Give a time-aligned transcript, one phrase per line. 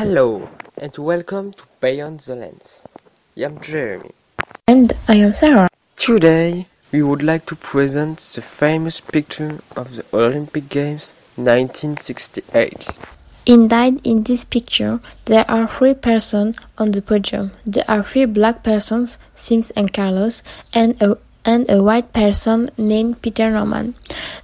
[0.00, 2.86] Hello and welcome to Beyond the Lens.
[3.36, 4.12] I'm Jérémy.
[4.66, 5.68] And I am Sara.
[5.96, 12.88] Today we would like to present the famous picture of the Olympic Games 1968.
[13.44, 17.50] Inside in this picture, there are three persons on the podium.
[17.66, 20.42] There are three black persons, Smith and Carlos,
[20.72, 23.94] and a and a white person named Peter Norman.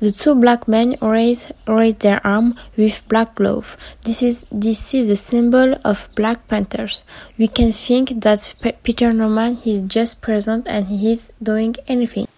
[0.00, 3.76] The two black men raise, raise their arm with black gloves.
[4.02, 7.04] This is, this is the symbol of Black Panthers.
[7.38, 12.28] We can think that P Peter Norman is just present and he is doing anything.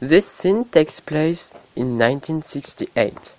[0.00, 3.34] This scene takes place in 1968,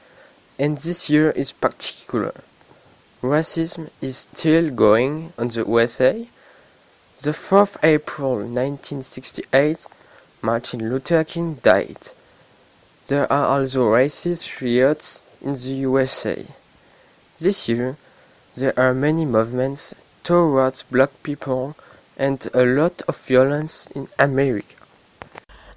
[0.59, 2.33] and this year is particular.
[3.23, 6.27] Racism is still going on the USA,
[7.21, 9.85] the 4th April 1968,
[10.41, 12.11] Martin Luther King died.
[13.07, 16.45] There are also racist riots in the USA.
[17.37, 17.97] This year,
[18.55, 21.75] there are many movements towards black people
[22.17, 24.75] and a lot of violence in America.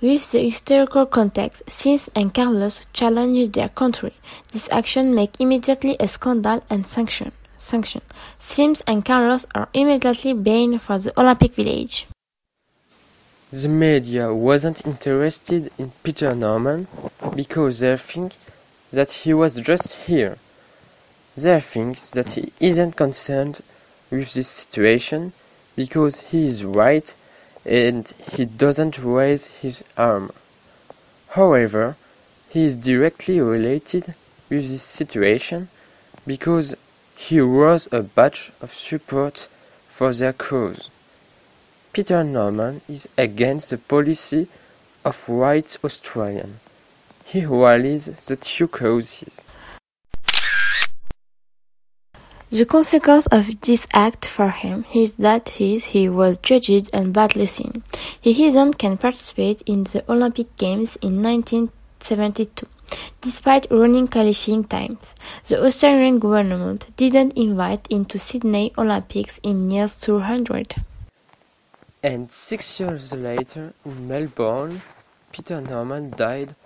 [0.00, 4.14] With the historical context, Smith and Carlos challenged their country.
[4.52, 7.32] This action made immediately a scandal and sanction
[7.62, 8.02] sanction.
[8.38, 12.06] Smith and Carlos are immediately banned from the Olympic Village.
[13.52, 16.88] The media wasn't interested in Peter Norman
[17.36, 18.34] because they think
[18.90, 20.38] that he was just here.
[21.36, 23.60] They think that he isn't concerned
[24.10, 25.32] with this situation
[25.76, 27.14] because he is white
[27.64, 30.30] and he doesn't raise his arm.
[31.28, 31.96] However,
[32.50, 34.14] he is directly related
[34.50, 35.68] with this situation
[36.26, 36.74] because
[37.28, 39.46] he rose a badge of support
[39.88, 40.90] for their cause.
[41.92, 44.48] Peter Norman is against the policy
[45.04, 46.58] of white Australians.
[47.24, 49.40] He rallies the two causes.
[52.50, 57.84] The consequence of this act for him is that he was judged and badly seen.
[58.20, 62.66] He even can participate in the Olympic Games in 1972.
[63.22, 65.14] Despite running qualifying times,
[65.46, 70.74] the Australian government didn't invite him to Sydney Olympics in years 200.
[72.02, 74.82] And six years later, in Melbourne,
[75.30, 76.56] Peter Norman died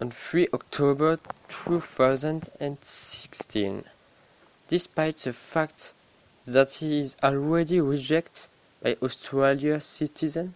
[0.00, 1.18] on 3 October
[1.48, 3.84] 2016,
[4.68, 5.92] despite the fact
[6.46, 8.48] that he is already rejected
[8.82, 10.54] by Australia's citizens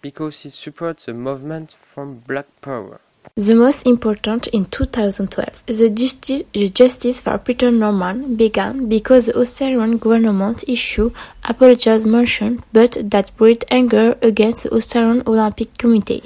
[0.00, 3.02] because he supports the movement from Black Power.
[3.36, 9.36] The most important in 2012, the justice, the justice for Peter Norman began because the
[9.36, 11.12] Australian government issued
[11.42, 16.22] apologies motion, but that brought anger against the Australian Olympic Committee.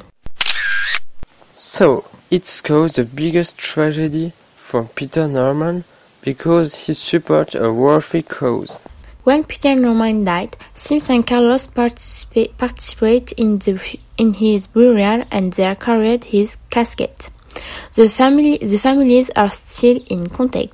[1.57, 5.85] So, it's caused the biggest tragedy for Peter Norman
[6.21, 8.77] because he supports a worthy cause.
[9.29, 13.79] When Peter Norman died, Smith and Carlos participated in, the,
[14.17, 17.29] in his burial and they carried his casket.
[17.95, 20.73] The, family, the families are still in contact.